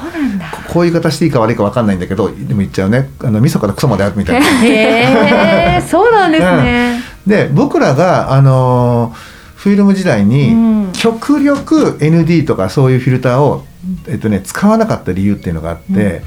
[0.72, 3.10] こういう言い方していいか悪いか分かんないんだけどでも言っちゃうね。
[3.20, 4.46] あの味噌からクソまであるみたいな。
[4.64, 10.92] へえそうなんですね、で僕らがあのーフィルム時代に、うん。
[10.92, 13.64] 極力 ND とかそういうフィルターを、
[14.08, 16.22] えっとね、使わなかった理由っていうのがあって、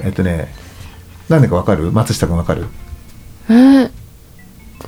[0.00, 0.52] えっとね
[1.28, 1.92] 何でか分かる？
[1.92, 2.66] 松下君分かる？
[3.48, 3.90] えー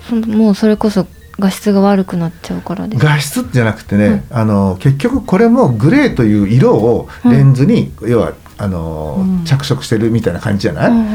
[0.08, 1.06] そもうそれこそ
[1.38, 3.04] 画質が悪くなっちゃうからです。
[3.04, 9.44] 画質じゃなくてね、あの結局これもグレーという色をレンズに、要はあのーうん。
[9.44, 11.06] 着色してるみたいな感じじゃない、うん。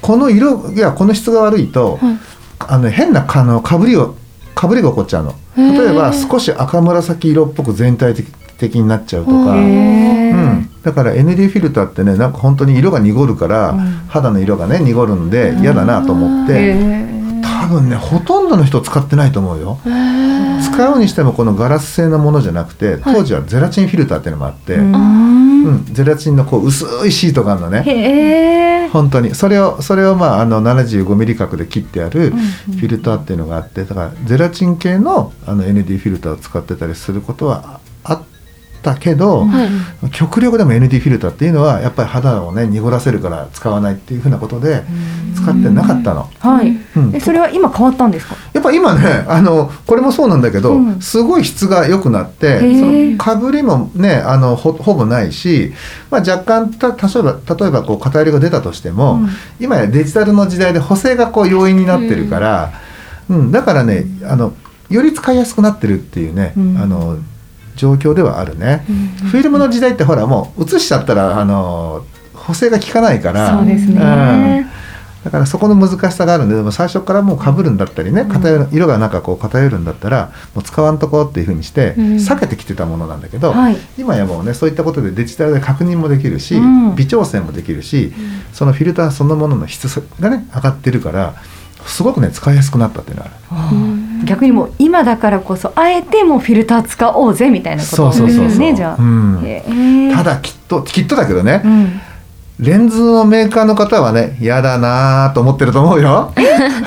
[0.00, 2.18] この色いやこの質が悪いと、はい
[2.66, 4.16] あの変なあのかぶりを
[4.54, 8.26] かぶりが起こっちゃうの例えば少し赤紫色っぽく全体的
[8.58, 10.70] 的になっちゃうとか、うん。
[10.82, 13.78] だから ND フィルターってねなんか本当に色が濁るから、うん。
[14.08, 16.74] 肌の色がね濁るんで嫌だなと思って、
[17.42, 19.78] 多分ねほとんどの人使ってないと思うよ。
[20.62, 25.64] 使うにしてもこのガラス製のものじゃなくて当時はゼラチンフィルターっていうのもあって、うん。
[25.64, 25.84] うん。
[25.92, 28.90] ゼラチンのこう薄いシートがあるのね。
[28.92, 29.34] 本当に。
[29.34, 37.80] それをそれをまああの75ミリ角で切ってあるフィルターっていうのがあってだからゼラチン系のあの ND フィルターを使ってたりすることはあ
[38.92, 40.10] ったけど、はい。
[40.10, 44.82] 極力でも ND フィルターっていうのはやっぱり肌をね濁らせるから使わないっていうふうなことで
[45.34, 46.28] 使ってなかったの。
[46.38, 47.16] はい、うん。
[47.16, 48.36] えそれは今変わったんですか？
[48.52, 51.00] やっぱ今ねあのこれもそうなんだけど、うん。
[51.00, 52.78] すごい質が良くなってー。
[52.78, 55.72] そのかぶりもねあのほほぼないし、
[56.10, 59.28] まあ、若干た例えば例えばこう偏りが出たとしても、うん。
[59.60, 62.72] 今やデジタルの時代で補正がこう容易になってるから、
[63.30, 63.52] うん。
[63.52, 64.52] だからねあの
[64.90, 66.78] より使いやすくなってるっていうね、うん。
[66.78, 67.18] あの
[67.76, 68.84] 状況ではあるね。
[69.30, 73.58] フィルムの時代ってほらもう写しちゃったらあの補正が効かないから。
[73.58, 74.70] そうですね、うん。
[75.24, 82.04] だからそこの難しさがあるんででも最初からもうかぶるんだったりね偏る色がなんかこう偏るんだったらもう使わんとこっていうふうにしてうん。
[82.16, 83.76] 避けてきてたものなんだけど、はい。
[83.96, 86.94] 今やもうねそういったことでデジタルで確認もできるし、うん。
[86.96, 88.12] 微調整もできるし、
[88.52, 89.88] そのフィルターそのものの質
[90.20, 91.34] がね上がってるから
[91.86, 93.76] すごくね使いやすくなったっていうのがある。
[94.24, 100.12] 逆にもう今だからこそあえてもうフィルター使おうぜみたいなことですよねじゃあ、うん。
[100.14, 102.00] ただきっときっとだけどね、うん、
[102.60, 106.32] レンズのメーカーの方はね嫌だなと思ってると思うよ。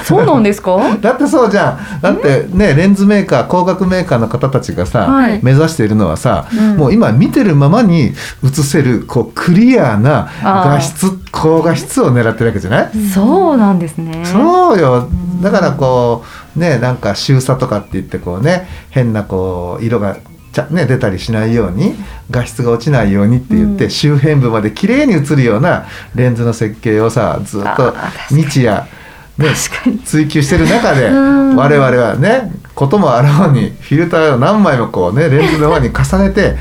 [0.06, 0.78] そうなんですか？
[1.02, 2.02] だってそうじゃん。
[2.02, 5.40] だってねレンズメーカー光学メーカーの方たちがさ、はい。
[5.44, 6.78] 目指しているのはさ、うん。
[6.78, 8.14] もう今見てるままに
[8.46, 14.24] 映せるこうクリアな画質高画質を狙ってるわけじゃない、そうなんですね。
[14.26, 15.10] そうよ。
[15.44, 16.24] だからこ
[16.56, 20.16] うねなんか周差とかって言ってこうね変なこう色が
[20.58, 21.96] ちゃ、ね、出たりしないように
[22.32, 23.90] 画質が落ちないようにって言って、うん。
[23.92, 27.94] 周辺部まで綺麗に映るようなレンズの設計をさずっと
[28.30, 28.82] 日夜、
[29.38, 29.54] ね、
[30.06, 31.56] 追求してる中でうん。
[31.56, 36.58] 我々はねこともあろうにフィルターを何枚もこうねレンズの輪に重ねて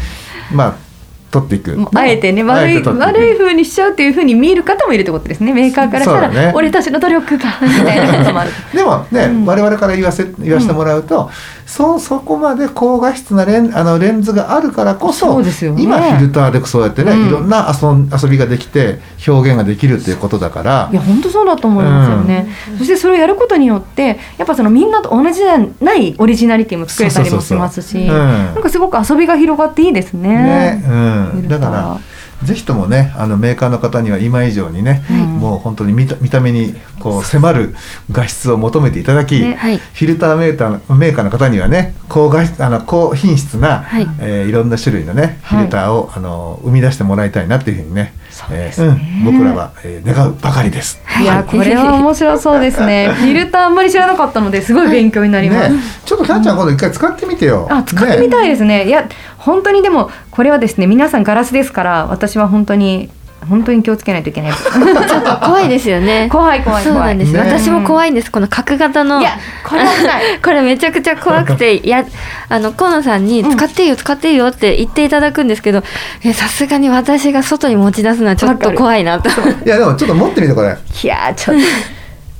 [0.52, 0.86] まあ
[1.30, 1.76] 撮っていく。
[1.94, 5.52] あえてね悪い悪い風にしちゃうっていう風に見える方もいるってことですね。
[5.52, 6.52] メーカーからしたら、ね。
[6.54, 8.50] 俺たちの努力がみたいなこともある。
[8.72, 9.44] でもね、うん。
[9.44, 11.30] 我々から言わせ言わせてもらうと、
[11.66, 15.82] そそこまで高画質なレンあのレンズがあるからこそそうですよね。
[15.82, 17.26] 今フィルターでそうやってね、うん。
[17.26, 20.88] いろんな遊ん遊びができて表現ができるっていうことだから。
[20.92, 22.48] いや本当そうだと思いますよね、
[22.78, 30.80] そしてそれをやることによってやっぱそのみんなと同じじゃないオリジナリティも作れたりもしますしなんかすごく遊びが広がっていいですね。
[30.80, 30.92] ね、う
[31.38, 32.00] ん、だから
[32.42, 35.26] ぜひともねあのメーカーの方には今以上にね、はい。
[35.26, 37.74] もう本当に見た見た目にこう迫る
[38.10, 39.78] 画質を求めていただき、ねはい。
[39.78, 44.06] フィルターメーカーのメーカーの方にはね高画質あの高品質な、はい。
[44.20, 48.12] えーいろんな種類のねフィルターを、あの生み出してもらいたいなっていうふうにね
[48.50, 51.00] えーうん僕らは、えー願うばかりです。
[51.20, 53.08] いやこれは面白そうですね。
[53.16, 55.72] フィルターあんまり知らなかったのですごい勉強になります。
[55.72, 57.66] ね、ちょっとキャンちゃん今度一回使ってみてよ。
[57.70, 58.86] あ使ってみたいですね。
[58.86, 63.10] いや本当にでもこれはですね皆さんガラスですから私は本当に
[63.48, 64.50] 本当に気をつけないといけない。
[64.50, 64.64] です。
[64.64, 66.28] ちょっと怖いですよね。
[66.30, 66.94] 怖い怖い怖。
[66.94, 67.38] そうないんです、ね。
[67.38, 68.32] 私も怖いんです。
[68.32, 69.20] この角型の。
[69.20, 69.82] いやこれ。
[70.42, 72.04] これめちゃくちゃ怖くてい や
[72.48, 73.56] あの河野さんにうん。
[73.56, 75.82] 使っていいよ使っていいよって言っていただくんですけど
[76.24, 79.28] えさすがに私が外に持ち出すのはちょっと怖いなと。
[79.28, 80.68] いやでもちょっと持ってみてこれ。
[81.02, 81.62] いやちょっと。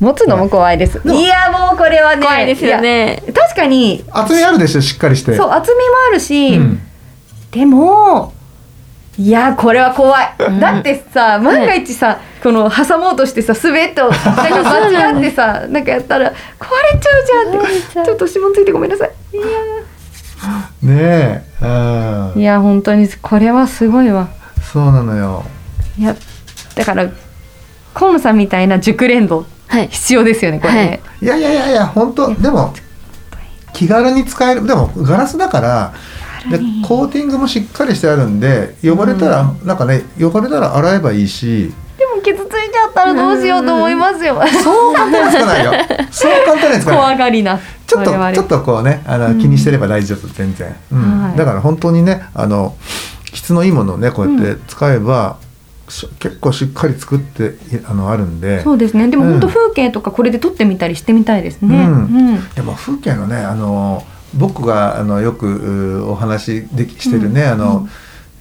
[0.00, 1.00] 持つのも怖いです。
[1.04, 2.22] いやもうこれはね。
[2.22, 3.22] 怖いですよね。
[3.34, 4.04] 確かに。
[4.12, 5.34] 厚みあるでしょしっかりして。
[5.34, 6.80] そう厚みもあるし、うん。
[7.50, 8.34] でも
[9.18, 10.60] いやこれは怖い、うん。
[10.60, 16.34] だってさ万が一さ、この挟もうとしてさ滑ってなんか間違ってさなんかやったら壊
[16.92, 17.80] れちゃうじゃんって。
[17.92, 19.10] ちょっと指紋ついてごめんなさい。
[19.32, 21.68] いねえ、うん。
[21.68, 24.28] やいや本当にこれはすごいわ。
[24.72, 25.44] そうなのよ。
[25.98, 26.14] いや
[26.74, 27.08] だから
[27.94, 29.88] 河野さんみたいな熟練度はい。
[29.88, 32.74] 必要ですよねこれね、いやいやいやいや本当でも
[33.72, 34.66] 気軽に使える。
[34.66, 35.94] でもガラスだから
[36.50, 41.72] でコーティングもしっかりしてあるんで汚れたら、なんかね汚れたら洗えばいいし。
[41.96, 45.72] でも傷ついちゃったらどうしようと思いますよ、そう簡単につかないよ。
[46.12, 47.00] そう簡単につかない。
[47.00, 47.58] 怖がりな。
[47.86, 49.38] ちょっとちょっとこうねあの、うん。
[49.38, 51.22] 気にしてれば大丈夫全然、うん。
[51.22, 51.38] はい。
[51.38, 52.74] だから本当にねあの
[53.32, 55.36] 質のいいものをねこうやって使えば、
[55.88, 58.62] し結構しっかり作っていあのあるんで。
[58.62, 59.08] そうですね。
[59.08, 59.30] でもうん。
[59.32, 61.92] 本当風景とかこれで撮ってみたりしてみたいですね、うん。
[61.92, 61.96] う
[62.32, 62.48] ん。
[62.54, 64.04] でも風景のねあの
[64.34, 67.88] 僕があのよくうお話できしてるね、あの、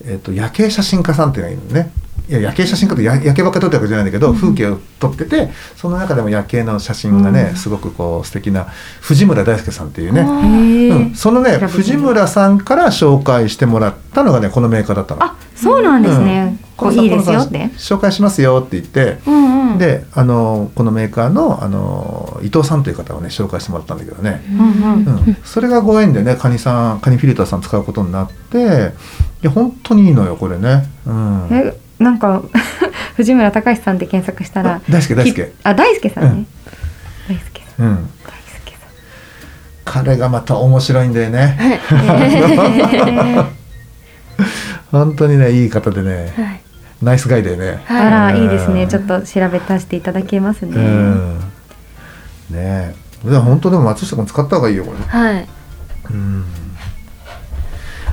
[0.06, 2.05] えっと夜景写真家さんっていうのがいるのね。
[2.28, 7.56] いや夜景写真家ってや夜景ばっかり撮ってるわけじゃないんだけど、風景を撮っててその中でも夜景の写真がね、うん。
[7.56, 8.66] すごくこう素敵な
[9.02, 15.24] 藤村大輔さんっていうね、へうん、えそのね藤村さんから紹介してもらったのがねこのメーカーだったの。
[15.24, 17.70] あそうなんですね、こういいですよって。
[17.78, 19.78] 紹介しますよって言って、うんうん。
[19.78, 25.26] であのこのメーカーのあの伊藤さんという方をね紹介してもらったんだけどね、うんうん。
[25.28, 32.44] うん、それがご縁でねカニさんカニフィルターさん使うことになっていや本当にいいのよこれね、うん、えなんか
[33.16, 35.46] 藤村隆さんで検索したらあ大輔大輔。
[35.46, 36.48] きあ大輔さんね、うん。
[37.36, 37.86] 大輔さん。
[37.86, 38.00] うん、大
[38.62, 38.78] 輔さ
[39.86, 41.80] 彼がまた面白いんだよね。
[44.92, 46.34] 本当にねいい方でね。
[46.36, 46.62] はい。
[47.02, 48.44] ナイスガイだよね、んあらうん。
[48.44, 48.88] いいですね。
[48.88, 51.40] ちょっと調べさせていただけますね、うん。
[52.50, 53.38] ねえ。
[53.38, 54.98] 本当でも松下君使った方がいいよこれ。
[55.06, 55.48] はい。
[56.12, 56.46] うん。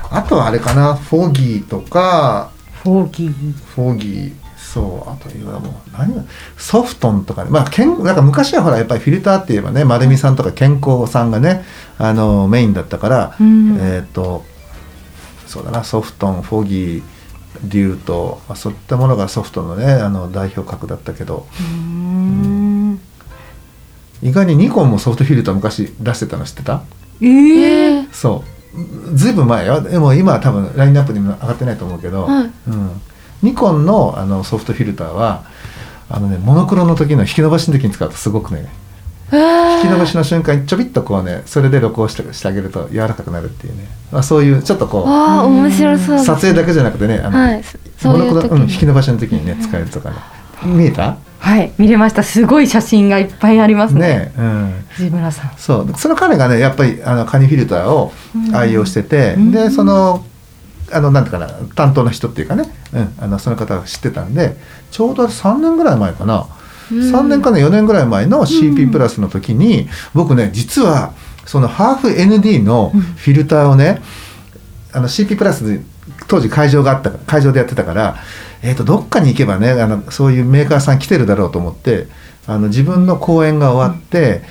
[0.09, 0.95] あとはあれかな。
[0.95, 2.51] フォーギーとか
[2.83, 6.23] フォーギーフォーギーそうあというのはもう何が
[6.57, 7.49] ソフトンとかね。
[7.51, 11.63] まあけんなんか昔はほらやっぱりフィルターって言えばね丸美さんとか健康さんがね
[11.97, 13.77] あのメインだったから、うん。
[13.79, 14.43] えっ、と
[15.47, 17.03] そうだなソフトンフォーギー
[17.63, 21.47] デューと、まあ、そういったものがソフトのねあの代表格だったけど。
[21.59, 22.99] うーん。
[24.21, 26.83] 意外にニコンもソフトフィルター昔出してたの知ってた？
[27.21, 28.13] えー、えー。
[28.13, 28.52] そう
[29.13, 29.81] ずいぶん前よ。
[29.81, 32.51] でも今は多分ラインナップにも上がってないと思うけど、はい。
[32.67, 33.01] うん、
[33.43, 35.43] ニコンのあのソフトフィルターは
[36.09, 38.67] あのねモノクロの時の引き伸ばしの時に使うとすごくね
[39.31, 39.75] えー。
[39.77, 47.63] 引き伸ばしの瞬間にちょびっとこうねそれで録音してしてあげると柔らかくなるっていうね、まあ、そういうちょっとこわあ面白そう撮影だけじゃなくてねあの、はい。
[47.63, 50.15] そそうモノクロうん、引き伸ばしの時にね使えるとかね。
[50.65, 51.17] 見えた？
[51.43, 52.23] はい見れました。
[52.23, 53.99] すごい写真がいっぱいありますね。
[53.99, 54.85] ねうん。
[54.91, 55.51] 藤村さん。
[55.57, 55.93] そう。
[55.97, 58.13] その彼がねやっぱりあのカニフィルターを
[58.53, 59.51] 愛用してて、うん。
[59.51, 60.25] でその
[60.89, 64.55] あのなんていうかな担当の人っていうかね、うん、あのその方が知ってたんで
[64.89, 66.47] ちょうど3年ぐらい前かな、
[66.89, 71.13] 3年かな4年ぐらい前の CP プラスの時に、僕ね実は
[71.45, 74.01] そのハーフ ND のフィルターをね、
[74.93, 75.81] あの CP プラスで
[76.29, 78.17] 当時会場があった会場でやってたから、
[78.63, 82.07] えー、とどっかに行けばねあのそういうメーカーさん来てるだろうと思って
[82.47, 84.41] あの自分の公演が終わって、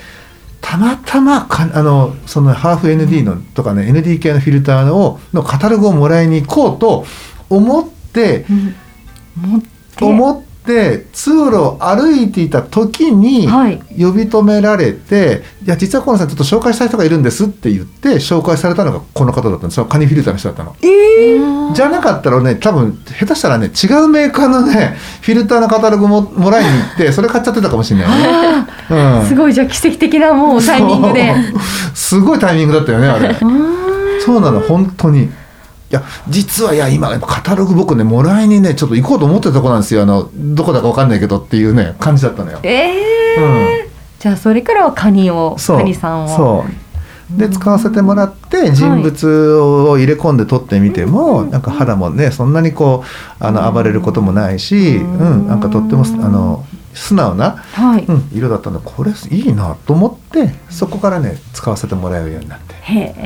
[0.63, 7.05] たまたまかあのそのハーフ ND のとかね ND 系のフィルターをのカタログをもらいに行こうと
[7.51, 8.47] 思って、
[9.37, 10.05] 持って。
[10.05, 13.79] 思って通路を歩いていた時にはい。
[13.99, 20.75] 呼び止められて「いや実は河野さんちょっと紹介したい人がいるんです」って言って紹介されたのがこの方だったんですよカニフィルターの人だったの。
[20.83, 28.67] えー、じゃなかったらね多分下手したらね違うメーカーのねフィルターのカタログももらいに行ってそれ買っちゃってたかもしれないね。
[28.91, 29.27] うん。
[29.27, 31.35] すごいじゃあ奇跡的なもうタイミングで。
[31.95, 33.37] すごいタイミングだったよねあれ。
[34.25, 35.29] そうなの本当に
[35.93, 40.03] いや実はいや今カタログ僕ねもらいにねちょっと行こうと思ってたとこなんですよ。
[40.03, 43.45] あのどこだかわかんないけどっていうね感じだったのよ、えうん。
[43.45, 46.29] ーじゃあそれからはカニをカニさんを。
[46.29, 47.39] そう。
[47.39, 53.05] で使わせてもらって人物を入れ込んで撮ってみても、なんか肌もねそんなにこ
[53.41, 62.75] うあの暴れることもないし、うん、なんかとってもあの素直な、はい、うん、色だったんでこれいいなと思ってそこからね使わせてもらえるようになって、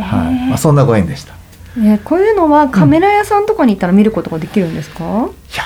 [0.01, 0.49] はい。
[0.49, 1.36] まあ、そんなご縁でした。
[1.77, 5.65] ねこういうのはカメラ屋さんとかに行ったら見ることができるんですか、いや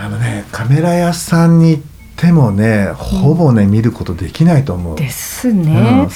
[0.00, 1.82] あのねカメラ屋さんに行っ
[2.16, 4.96] てもねほぼね見ることできないと思う。
[4.96, 5.62] ですうん。
[5.62, 6.08] ね、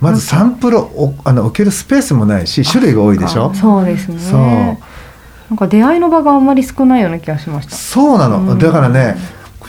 [0.00, 3.54] まずサンプルをあの置けるスペースもないし種類が多いでしょ？
[3.54, 4.18] そうですね。
[4.18, 4.40] そう。
[4.40, 7.76] なんか出会いの場があんまり少ないような気がしました。
[7.76, 8.58] そうなの、うん。
[8.58, 9.16] だからね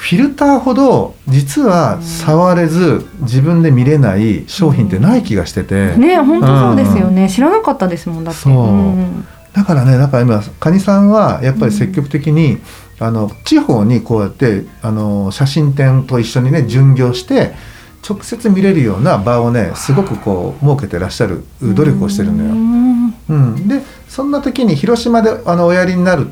[0.04, 8.42] フィルターほど実は触れず自分で見れない商品ってない気がしてて、ね本当そうですよね、知らなかったですもんだって。
[8.42, 8.68] そう。
[8.90, 9.26] ん。
[9.54, 12.58] だからねだから今カニさんはやっぱり積極的に、
[13.00, 17.54] あの地方にこうやってあの写真展と一緒にね巡業して
[18.08, 22.50] 直接見れるような場をねすごくこう設けてらっしゃる努力をしてるのよ。
[22.50, 22.94] うん。
[23.30, 26.28] うん、でそんな時に広島であのおやりになる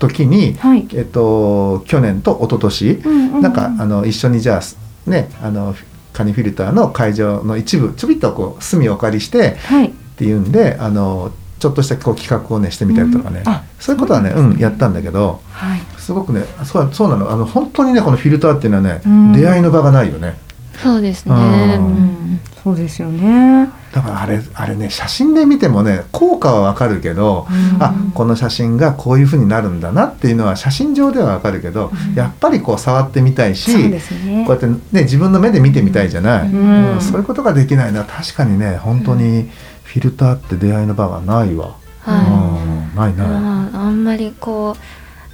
[0.00, 0.88] 時に、はい。
[0.94, 3.42] えっと、去年と一昨年、うんうんうん。
[3.42, 5.76] なんかあの一緒にじゃあねあの
[6.12, 9.86] カニフィルターの会場の一部ちょびっとこう隅をお借りしてはい。
[9.86, 13.52] っていうんであのちょっとしたこう企画をねしてみたりとかね、うん。
[13.52, 14.66] あそういうことはねそうなんですね。
[14.66, 15.80] うん、やったんだけどはい。
[15.98, 17.30] すごくねそうそうなの。
[17.30, 19.32] あの本当にねこのフィルターっていうのはね、うん。
[19.32, 20.34] 出会いの場がないよね。
[20.82, 21.34] そうですね。
[21.34, 21.86] うん。
[21.86, 22.40] うん。
[22.64, 27.82] そうですよねだからあれあれね写真で見てもね効果はわかるけど、うん。
[27.82, 34.00] あこの写真がこういう風になるんだなっていうのは写真上ではわかるけど、やっぱりこう触ってみたいし、ね。
[34.46, 36.94] こうやってね自分の目で見てみたいじゃない、うん。
[36.94, 39.50] うんそういうことができないのは確かにね本当に
[39.84, 41.74] フィルターって出会いの場がないわ、
[42.06, 44.76] ないない、まあ、あんまりこ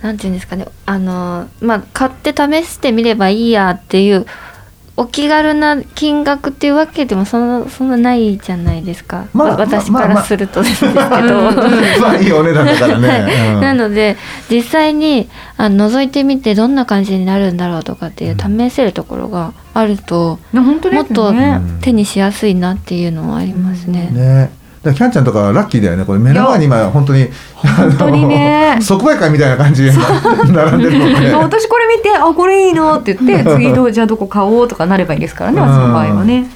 [0.03, 0.67] うなんていうんですかね。
[0.87, 4.27] あのまあ買って試してみればいいやっていう
[4.99, 13.61] お気軽な金額っていうわけでもそんなそんなないじゃないですか、まあわ私まあからするとですけど、まあいいお値段だからね、 うん。
[13.61, 14.17] なので
[14.51, 15.29] 実際に
[15.59, 21.61] あの覗いてみてどんな感じになるんだろうとかっていう試せるところがあると、ね本当もっとね。
[21.61, 24.11] うん手にしやすいなっていうのはありますね。
[24.11, 24.49] ねだから
[24.95, 26.05] キャンちゃんとかはラッキーだよね。
[26.05, 28.73] これ目の前に今本当に本当にね。
[28.73, 30.99] あの即売会みたいな感じで並んでる。
[30.99, 35.61] ので、私これ見てあこれいいなって言って 次どうじゃあどこ買おうとかなればいいですからね。
[35.61, 35.69] うん。
[35.69, 36.47] その場合はね。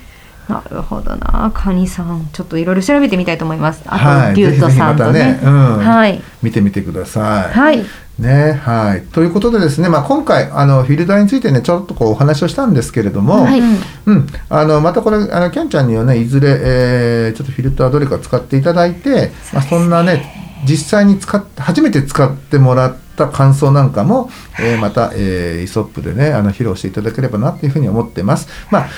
[0.51, 1.51] なるほどな。
[1.55, 3.83] カニさんちょっといろいろ調べてみたいと思います。
[3.87, 5.79] あはいとリュウトさんとねうん。
[5.79, 6.21] はい。
[6.43, 7.53] 見てみてください。
[7.53, 7.85] はい。
[8.19, 13.61] ねはい、ということでですね、まあ、今回あのフィルターについてねちょっとこうお話をしたんですけれども、はい。
[13.61, 24.29] うん、あのまたこれあのキャンちゃんにはねいずれ、えーちょっとフィルターどれか使っていただいて、まあ、そんなね実際に使っ初めて使ってもらった感想なんかも、
[24.59, 28.49] えーまた、えーイソップでねあの披露していただければなというふうに思ってます。
[28.71, 28.89] まあ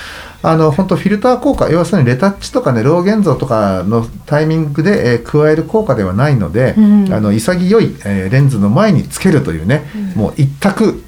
[0.43, 7.13] あの本当フィルター効果要するにレタッチとかねロー現像とかのタイミングで、えー加える効果ではないので、うん。
[7.13, 9.85] あの潔い、えーレンズの前につけるというね、
[10.17, 11.03] もう一択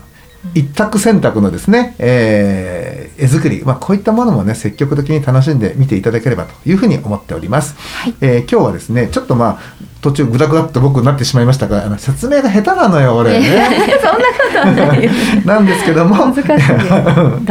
[0.54, 7.76] 一択選択のですね、えー絵作り、まあ、こういったものもね積極的に楽しんで見ていただければというふうに思っております、
[8.20, 13.40] えー今日はですねちょっとまあ途中グダグダっと僕なってしまいましたがあの説明が下手なのよ俺。
[13.40, 13.42] ね。
[14.02, 15.10] そんなことはないよ。
[15.46, 16.14] なんですけども。
[16.26, 16.44] 難しい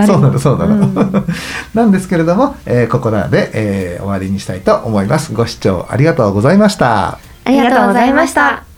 [0.05, 1.25] そうなのそうなの、うん。
[1.73, 5.33] なんですけれども、えーここらで、えー終わりにしたいと思います。
[5.33, 7.17] ご視聴ありがとうございました。
[7.45, 8.72] ありがとうございました。